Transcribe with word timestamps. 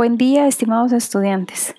Buen 0.00 0.16
día, 0.16 0.46
estimados 0.46 0.92
estudiantes. 0.92 1.74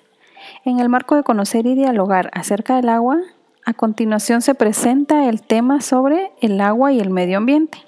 En 0.64 0.78
el 0.78 0.88
marco 0.88 1.16
de 1.16 1.24
conocer 1.24 1.66
y 1.66 1.74
dialogar 1.74 2.30
acerca 2.34 2.76
del 2.76 2.88
agua, 2.88 3.18
a 3.66 3.74
continuación 3.74 4.42
se 4.42 4.54
presenta 4.54 5.28
el 5.28 5.42
tema 5.42 5.80
sobre 5.80 6.30
el 6.40 6.60
agua 6.60 6.92
y 6.92 7.00
el 7.00 7.10
medio 7.10 7.38
ambiente. 7.38 7.78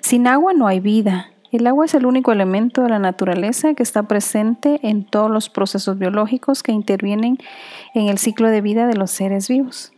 Sin 0.00 0.26
agua 0.26 0.52
no 0.52 0.66
hay 0.66 0.80
vida. 0.80 1.30
El 1.52 1.68
agua 1.68 1.84
es 1.84 1.94
el 1.94 2.06
único 2.06 2.32
elemento 2.32 2.82
de 2.82 2.88
la 2.88 2.98
naturaleza 2.98 3.74
que 3.74 3.84
está 3.84 4.02
presente 4.02 4.80
en 4.82 5.04
todos 5.04 5.30
los 5.30 5.48
procesos 5.48 5.96
biológicos 5.96 6.64
que 6.64 6.72
intervienen 6.72 7.38
en 7.94 8.08
el 8.08 8.18
ciclo 8.18 8.48
de 8.50 8.62
vida 8.62 8.88
de 8.88 8.96
los 8.96 9.12
seres 9.12 9.46
vivos. 9.46 9.92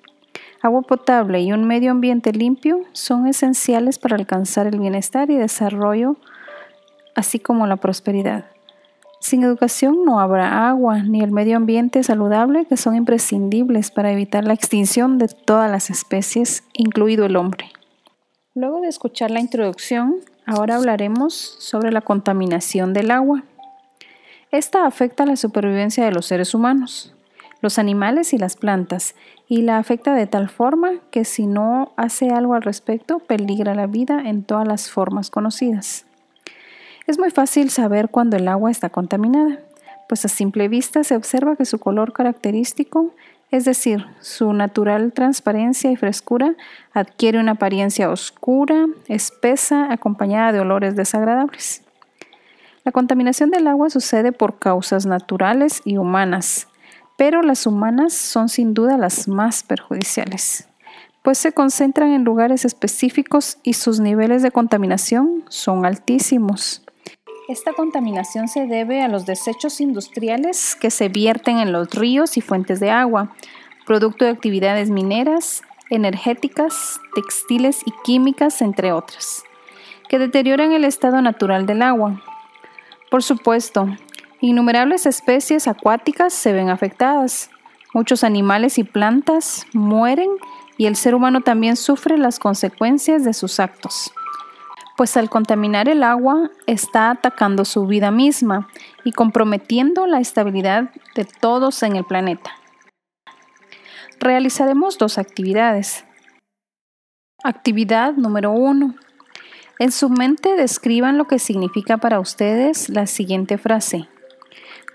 Agua 0.60 0.82
potable 0.82 1.40
y 1.40 1.52
un 1.54 1.64
medio 1.64 1.92
ambiente 1.92 2.32
limpio 2.32 2.82
son 2.92 3.26
esenciales 3.26 3.98
para 3.98 4.16
alcanzar 4.16 4.66
el 4.66 4.78
bienestar 4.78 5.30
y 5.30 5.38
desarrollo, 5.38 6.16
así 7.14 7.38
como 7.38 7.66
la 7.66 7.76
prosperidad. 7.76 8.44
Sin 9.20 9.42
educación 9.42 10.04
no 10.04 10.20
habrá 10.20 10.68
agua 10.68 11.02
ni 11.02 11.22
el 11.22 11.32
medio 11.32 11.56
ambiente 11.56 12.02
saludable 12.02 12.66
que 12.66 12.76
son 12.76 12.94
imprescindibles 12.94 13.90
para 13.90 14.12
evitar 14.12 14.44
la 14.44 14.54
extinción 14.54 15.18
de 15.18 15.28
todas 15.28 15.70
las 15.70 15.90
especies, 15.90 16.62
incluido 16.72 17.26
el 17.26 17.36
hombre. 17.36 17.70
Luego 18.54 18.80
de 18.80 18.88
escuchar 18.88 19.30
la 19.30 19.40
introducción, 19.40 20.16
ahora 20.46 20.76
hablaremos 20.76 21.34
sobre 21.34 21.92
la 21.92 22.00
contaminación 22.00 22.92
del 22.92 23.10
agua. 23.10 23.42
Esta 24.50 24.86
afecta 24.86 25.26
la 25.26 25.36
supervivencia 25.36 26.04
de 26.04 26.12
los 26.12 26.26
seres 26.26 26.54
humanos, 26.54 27.14
los 27.60 27.78
animales 27.78 28.32
y 28.32 28.38
las 28.38 28.56
plantas, 28.56 29.14
y 29.48 29.62
la 29.62 29.78
afecta 29.78 30.14
de 30.14 30.26
tal 30.26 30.48
forma 30.48 30.92
que 31.10 31.24
si 31.24 31.46
no 31.46 31.92
hace 31.96 32.30
algo 32.30 32.54
al 32.54 32.62
respecto, 32.62 33.18
peligra 33.18 33.74
la 33.74 33.86
vida 33.86 34.22
en 34.24 34.44
todas 34.44 34.66
las 34.66 34.90
formas 34.90 35.30
conocidas. 35.30 36.07
Es 37.08 37.18
muy 37.18 37.30
fácil 37.30 37.70
saber 37.70 38.10
cuando 38.10 38.36
el 38.36 38.46
agua 38.48 38.70
está 38.70 38.90
contaminada, 38.90 39.60
pues 40.10 40.26
a 40.26 40.28
simple 40.28 40.68
vista 40.68 41.04
se 41.04 41.16
observa 41.16 41.56
que 41.56 41.64
su 41.64 41.78
color 41.78 42.12
característico, 42.12 43.14
es 43.50 43.64
decir, 43.64 44.04
su 44.20 44.52
natural 44.52 45.14
transparencia 45.14 45.90
y 45.90 45.96
frescura, 45.96 46.54
adquiere 46.92 47.40
una 47.40 47.52
apariencia 47.52 48.10
oscura, 48.10 48.84
espesa, 49.06 49.90
acompañada 49.90 50.52
de 50.52 50.60
olores 50.60 50.96
desagradables. 50.96 51.80
La 52.84 52.92
contaminación 52.92 53.50
del 53.52 53.68
agua 53.68 53.88
sucede 53.88 54.32
por 54.32 54.58
causas 54.58 55.06
naturales 55.06 55.80
y 55.86 55.96
humanas, 55.96 56.68
pero 57.16 57.40
las 57.40 57.66
humanas 57.66 58.12
son 58.12 58.50
sin 58.50 58.74
duda 58.74 58.98
las 58.98 59.28
más 59.28 59.62
perjudiciales, 59.62 60.68
pues 61.22 61.38
se 61.38 61.52
concentran 61.52 62.12
en 62.12 62.24
lugares 62.24 62.66
específicos 62.66 63.56
y 63.62 63.72
sus 63.72 63.98
niveles 63.98 64.42
de 64.42 64.50
contaminación 64.50 65.44
son 65.48 65.86
altísimos. 65.86 66.82
Esta 67.48 67.72
contaminación 67.72 68.46
se 68.46 68.66
debe 68.66 69.00
a 69.00 69.08
los 69.08 69.24
desechos 69.24 69.80
industriales 69.80 70.76
que 70.76 70.90
se 70.90 71.08
vierten 71.08 71.56
en 71.56 71.72
los 71.72 71.88
ríos 71.94 72.36
y 72.36 72.42
fuentes 72.42 72.78
de 72.78 72.90
agua, 72.90 73.32
producto 73.86 74.26
de 74.26 74.32
actividades 74.32 74.90
mineras, 74.90 75.62
energéticas, 75.88 77.00
textiles 77.14 77.80
y 77.86 77.92
químicas, 78.04 78.60
entre 78.60 78.92
otras, 78.92 79.44
que 80.10 80.18
deterioran 80.18 80.72
el 80.72 80.84
estado 80.84 81.22
natural 81.22 81.64
del 81.64 81.80
agua. 81.80 82.20
Por 83.10 83.22
supuesto, 83.22 83.88
innumerables 84.42 85.06
especies 85.06 85.68
acuáticas 85.68 86.34
se 86.34 86.52
ven 86.52 86.68
afectadas, 86.68 87.50
muchos 87.94 88.24
animales 88.24 88.76
y 88.76 88.84
plantas 88.84 89.64
mueren 89.72 90.28
y 90.76 90.84
el 90.84 90.96
ser 90.96 91.14
humano 91.14 91.40
también 91.40 91.76
sufre 91.76 92.18
las 92.18 92.38
consecuencias 92.38 93.24
de 93.24 93.32
sus 93.32 93.58
actos 93.58 94.12
pues 94.98 95.16
al 95.16 95.30
contaminar 95.30 95.88
el 95.88 96.02
agua 96.02 96.50
está 96.66 97.12
atacando 97.12 97.64
su 97.64 97.86
vida 97.86 98.10
misma 98.10 98.68
y 99.04 99.12
comprometiendo 99.12 100.08
la 100.08 100.18
estabilidad 100.18 100.90
de 101.14 101.24
todos 101.24 101.84
en 101.84 101.94
el 101.94 102.04
planeta. 102.04 102.50
Realizaremos 104.18 104.98
dos 104.98 105.16
actividades. 105.16 106.04
Actividad 107.44 108.14
número 108.14 108.50
uno. 108.50 108.96
En 109.78 109.92
su 109.92 110.10
mente 110.10 110.56
describan 110.56 111.16
lo 111.16 111.28
que 111.28 111.38
significa 111.38 111.98
para 111.98 112.18
ustedes 112.18 112.88
la 112.88 113.06
siguiente 113.06 113.56
frase. 113.56 114.08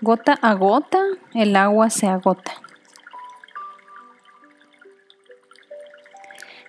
Gota 0.02 0.34
a 0.34 0.52
gota, 0.52 1.00
el 1.32 1.56
agua 1.56 1.88
se 1.88 2.08
agota. 2.08 2.52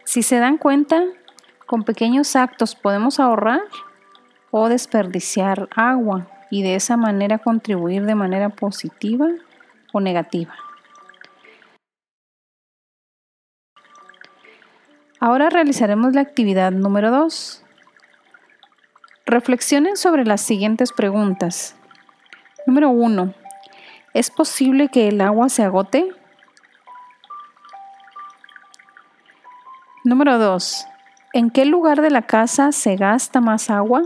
Si 0.06 0.24
se 0.24 0.38
dan 0.40 0.57
cuenta, 0.57 1.03
con 1.66 1.84
pequeños 1.84 2.36
actos 2.36 2.76
podemos 2.76 3.20
ahorrar 3.20 3.62
o 4.52 4.70
desperdiciar 4.70 5.68
agua 5.76 6.28
y 6.52 6.64
de 6.64 6.76
esa 6.76 6.98
manera 6.98 7.40
contribuir 7.40 8.06
de 8.06 8.16
manera 8.16 8.50
positiva 8.50 9.28
o 9.94 10.00
negativa. 10.00 10.54
Ahora 15.20 15.50
realizaremos 15.50 16.14
la 16.14 16.22
actividad 16.22 16.72
número 16.72 17.09
2. 17.09 17.64
Reflexionen 19.25 19.98
sobre 19.98 20.24
las 20.24 20.42
siguientes 20.42 20.92
preguntas. 20.92 21.75
Número 22.68 22.90
1. 22.90 23.34
¿Es 24.14 24.30
posible 24.30 24.90
que 24.90 25.08
el 25.08 25.22
agua 25.22 25.50
se 25.50 25.64
agote? 25.64 26.14
Número 30.04 30.38
2. 30.38 30.88
¿En 31.35 31.50
qué 31.50 31.66
lugar 31.66 32.01
de 32.01 32.12
la 32.12 32.22
casa 32.22 32.72
se 32.72 32.96
gasta 32.96 33.41
más 33.41 33.69
agua? 33.69 34.03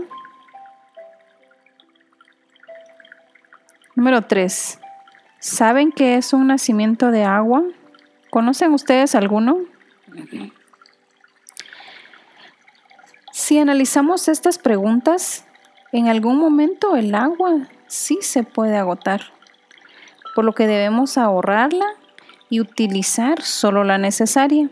Número 3.94 4.22
3. 4.22 4.80
¿Saben 5.38 5.92
qué 5.92 6.16
es 6.16 6.32
un 6.32 6.48
nacimiento 6.48 7.12
de 7.12 7.22
agua? 7.22 7.62
¿Conocen 8.30 8.74
ustedes 8.74 9.14
alguno? 9.14 9.58
Si 13.30 13.60
analizamos 13.60 14.26
estas 14.26 14.58
preguntas, 14.58 15.46
en 15.92 16.08
algún 16.08 16.36
momento 16.36 16.96
el 16.96 17.14
agua 17.14 17.68
sí 17.86 18.18
se 18.22 18.42
puede 18.42 18.76
agotar, 18.76 19.20
por 20.34 20.44
lo 20.44 20.52
que 20.52 20.66
debemos 20.66 21.16
ahorrarla 21.16 21.86
y 22.48 22.58
utilizar 22.58 23.40
solo 23.42 23.84
la 23.84 23.98
necesaria 23.98 24.68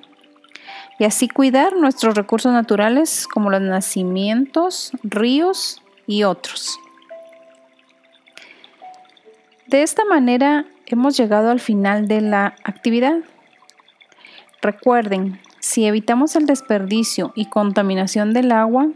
y 0.99 1.05
así 1.05 1.29
cuidar 1.29 1.77
nuestros 1.77 2.15
recursos 2.17 2.53
naturales 2.53 3.27
como 3.27 3.51
los 3.51 3.61
nacimientos, 3.61 4.93
ríos 5.03 5.81
y 6.07 6.25
otros. 6.25 6.79
De 9.67 9.83
esta 9.83 10.05
manera 10.05 10.65
hemos 10.87 11.17
llegado 11.17 11.51
al 11.51 11.61
final 11.61 12.09
de 12.09 12.21
la 12.21 12.55
actividad. 12.65 13.19
Recuerden, 14.63 15.41
si 15.61 15.85
evitamos 15.85 16.35
el 16.37 16.47
desperdicio 16.47 17.33
y 17.37 17.47
contaminación 17.47 18.33
del 18.33 18.51
agua, 18.51 18.89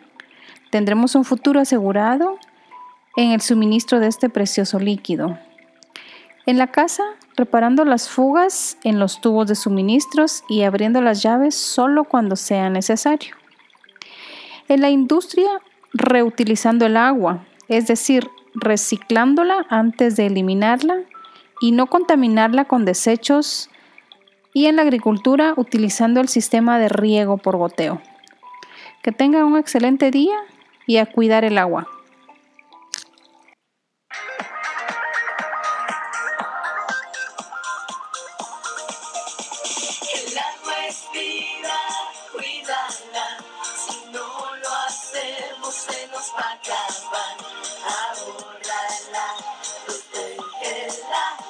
tendremos 0.71 1.15
un 1.15 1.25
futuro 1.25 1.61
asegurado 1.61 2.39
en 3.17 3.31
el 3.31 3.43
suministro 3.43 4.01
de 4.01 4.09
este 4.09 4.29
precioso 4.29 4.79
líquido. 4.79 5.39
En 6.45 6.59
la 6.59 6.67
casa, 6.67 7.05
reparando 7.37 7.85
las 7.85 8.09
fugas 8.09 8.77
en 8.83 8.99
los 8.99 9.21
tubos 9.21 9.47
de 9.47 9.55
suministros 9.55 10.43
y 10.49 10.63
abriendo 10.63 11.01
las 11.01 11.23
llaves 11.23 11.55
solo 11.55 12.03
cuando 12.05 12.35
sea 12.35 12.69
necesario. 12.69 13.37
En 14.67 14.81
la 14.81 14.91
industria, 14.91 15.49
reutilizando 15.93 16.87
el 16.87 16.97
agua, 16.97 17.45
es 17.69 17.87
decir, 17.87 18.29
reciclándola 18.55 19.67
antes 19.69 20.17
de 20.17 20.27
eliminarla 20.27 20.97
y 21.61 21.71
no 21.71 21.87
contaminarla 21.87 22.65
con 22.65 22.85
desechos. 22.85 23.71
Y 24.53 24.67
en 24.67 24.77
la 24.77 24.83
agricultura, 24.83 25.55
utilizando 25.57 26.21
el 26.21 26.29
sistema 26.29 26.79
de 26.79 26.89
riego 26.89 27.39
por 27.39 27.57
goteo. 27.57 28.03
Que 29.03 29.13
tengan 29.13 29.45
un 29.45 29.57
excelente 29.57 30.11
día 30.11 30.37
y 30.87 30.97
a 30.97 31.07
cuidar 31.07 31.45
el 31.45 31.57
agua. 31.57 31.87
El 45.93 46.09
agua 47.05 47.25
es 48.89 49.09
vida, 49.11 49.27
cuídala. 50.13 51.42